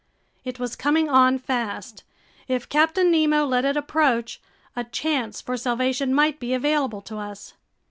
[0.43, 2.03] It was coming on fast.
[2.47, 4.41] If Captain Nemo let it approach,
[4.75, 7.53] a chance for salvation might be available to us.